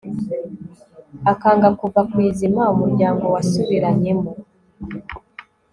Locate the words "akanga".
1.31-1.69